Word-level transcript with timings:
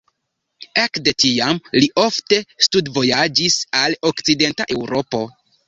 Ekde 0.83 1.13
tiam 1.23 1.59
li 1.75 1.91
ofte 2.05 2.41
studvojaĝis 2.69 3.61
al 3.85 3.99
okcidenta 4.13 4.71
Eŭropo. 4.79 5.25